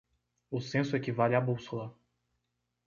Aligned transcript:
O 0.49 0.59
censo 0.59 0.95
equivale 0.95 1.35
à 1.35 1.39
bússola 1.47 1.93